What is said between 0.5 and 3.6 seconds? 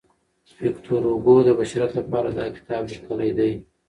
ویکټور هوګو د بشریت لپاره دا کتاب لیکلی دی.